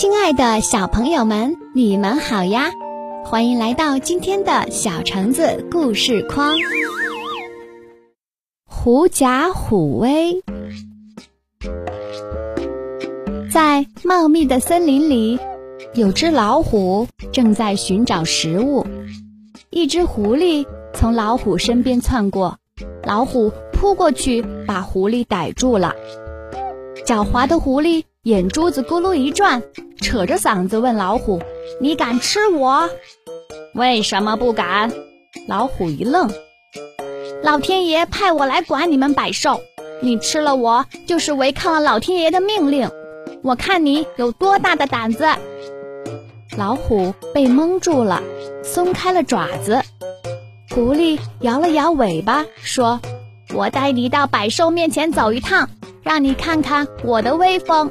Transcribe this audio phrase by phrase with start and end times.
[0.00, 2.70] 亲爱的小朋友们，你们好呀！
[3.24, 6.54] 欢迎来到今天的小橙子故事框。
[8.64, 10.40] 狐假虎威，
[13.50, 15.36] 在茂密的森林里，
[15.94, 18.86] 有只老虎正在寻找食物。
[19.70, 22.56] 一只狐狸从老虎身边窜过，
[23.02, 25.92] 老虎扑过去把狐狸逮住了。
[27.04, 29.62] 狡猾的狐狸眼珠子咕噜一转。
[30.02, 31.40] 扯着嗓子问老虎
[31.80, 32.86] ：“你敢吃我？
[33.74, 34.92] 为什么不敢？”
[35.48, 36.30] 老虎一愣
[37.42, 39.62] ：“老天爷派我来管你们百兽，
[40.02, 42.90] 你吃了我就是违抗了老天爷的命令。
[43.42, 45.26] 我看你有多大的胆子！”
[46.58, 48.22] 老虎被蒙住了，
[48.62, 49.80] 松开了爪子。
[50.70, 53.00] 狐狸摇了摇尾巴说
[53.56, 55.70] ：“我带你到百兽面前走一趟，
[56.02, 57.90] 让你看看我的威风。”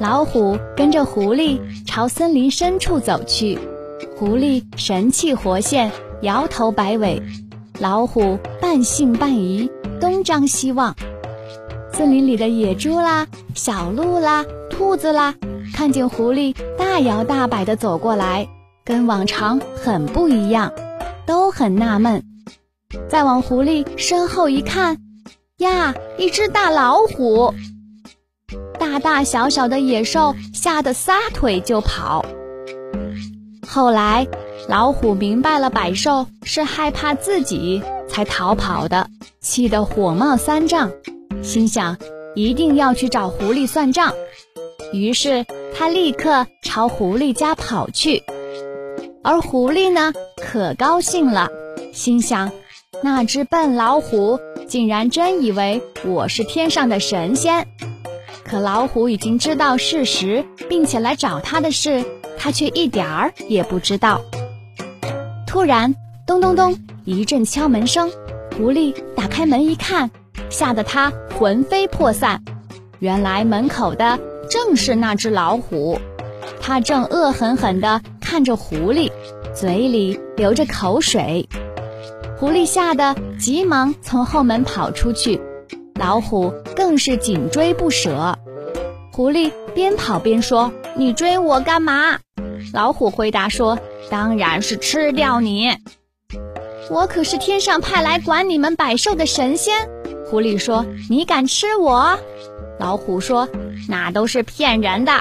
[0.00, 3.58] 老虎跟着狐狸朝森林深处走去，
[4.16, 5.90] 狐狸神气活现，
[6.22, 7.22] 摇头摆尾；
[7.78, 10.94] 老虎半信半疑，东张西望。
[11.92, 15.32] 森林里的野猪啦、小鹿啦、兔子啦，
[15.72, 18.48] 看见狐狸大摇大摆地走过来，
[18.84, 20.72] 跟往常很不一样，
[21.24, 22.20] 都很纳闷。
[23.08, 24.98] 再往狐狸身后一看，
[25.58, 27.54] 呀，一只大老虎！
[28.84, 32.22] 大大小小的野兽吓得撒腿就跑。
[33.66, 34.26] 后来，
[34.68, 39.08] 老虎明白了百兽是害怕自己才逃跑的，
[39.40, 40.92] 气得火冒三丈，
[41.42, 41.96] 心想
[42.34, 44.12] 一定要去找狐狸算账。
[44.92, 48.22] 于是，他立刻朝狐狸家跑去。
[49.22, 51.48] 而狐狸呢，可高兴了，
[51.94, 52.52] 心想：
[53.02, 57.66] 那只笨老虎竟然真以为我是天上的神仙。
[58.44, 62.04] 可老虎已经知道事实，并且来找他的事，
[62.38, 64.20] 他却一点儿也不知道。
[65.46, 65.94] 突然，
[66.26, 68.10] 咚咚咚一阵敲门声，
[68.56, 70.10] 狐狸打开门一看，
[70.50, 72.42] 吓得他魂飞魄散。
[72.98, 74.18] 原来门口的
[74.50, 75.98] 正是那只老虎，
[76.60, 79.10] 它正恶狠狠地看着狐狸，
[79.54, 81.48] 嘴里流着口水。
[82.36, 85.40] 狐狸吓得急忙从后门跑出去。
[85.98, 88.36] 老虎更是紧追不舍，
[89.12, 92.18] 狐狸边跑边说：“你追我干嘛？”
[92.74, 93.78] 老虎回答说
[94.10, 95.76] ：“当然是吃掉你。
[96.90, 99.88] 我可是天上派来管你们百兽的神仙。”
[100.28, 102.18] 狐狸说：“你敢吃我？”
[102.80, 103.48] 老虎说
[103.88, 105.12] ：“那都是骗人的，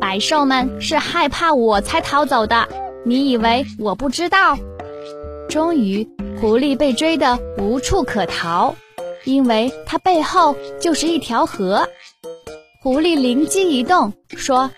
[0.00, 2.68] 百兽们是害怕我才逃走的。
[3.04, 4.56] 你以为我不知道？”
[5.50, 6.08] 终于，
[6.40, 8.76] 狐狸被追得无处可逃。
[9.24, 11.88] 因为它背后就是一条河，
[12.82, 14.70] 狐狸灵机一动，说：“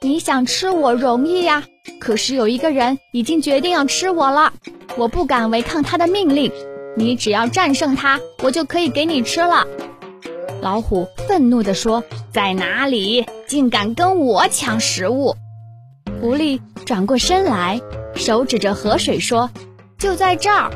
[0.00, 1.64] 你想吃我容易呀，
[1.98, 4.52] 可是有一个人已经决定要吃我了，
[4.96, 6.52] 我不敢违抗他的命令。
[6.96, 9.66] 你只要战胜他，我就可以给你吃了。”
[10.62, 13.26] 老虎愤怒地说：“在哪里？
[13.46, 15.34] 竟敢跟我抢食物！”
[16.20, 17.80] 狐狸转过身来，
[18.14, 19.50] 手指着河水说
[19.98, 20.70] ：“就在这儿。”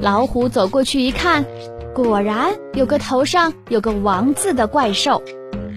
[0.00, 1.44] 老虎走过去一看。
[1.94, 5.20] 果然有个头上有个王字的怪兽，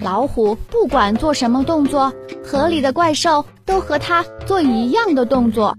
[0.02, 2.14] 老虎不管做什么动作，
[2.44, 5.76] 河里的怪兽都和它做一样的动作。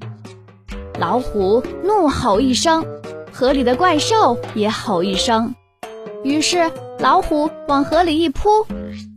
[0.99, 2.85] 老虎怒吼一声，
[3.33, 5.55] 河里的怪兽也吼一声，
[6.25, 8.49] 于是老虎往河里一扑，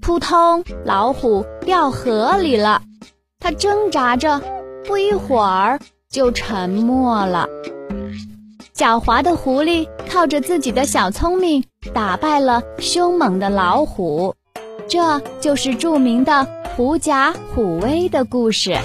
[0.01, 2.81] 扑通，老虎掉河里了。
[3.39, 4.41] 它挣扎着，
[4.85, 7.47] 不一会儿就沉没了。
[8.75, 11.63] 狡猾的狐狸靠着自己的小聪明
[11.93, 14.35] 打败了凶猛的老虎，
[14.89, 18.75] 这就是著名的“狐假虎威”的故事。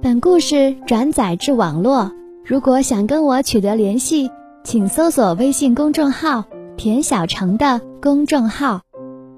[0.00, 2.10] 本故事转载至网络，
[2.46, 4.30] 如果想跟我取得联系，
[4.64, 6.44] 请搜索微信公众号
[6.78, 8.80] “田小成”的公众号。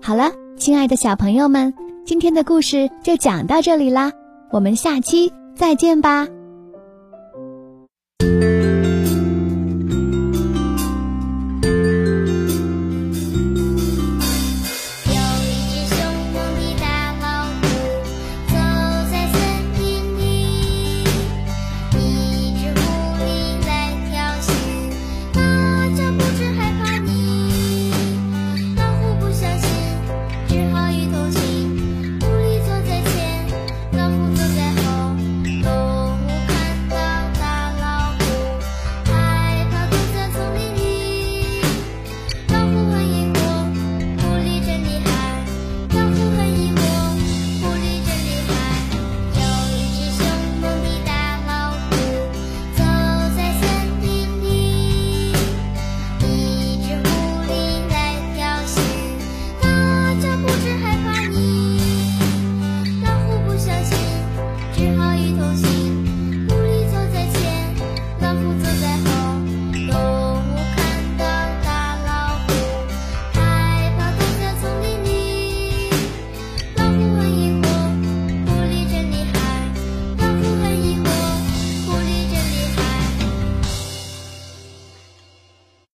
[0.00, 1.74] 好了，亲爱的小朋友们，
[2.06, 4.12] 今天的故事就讲到这里啦，
[4.52, 6.28] 我们下期再见吧。
[65.36, 66.03] 头心。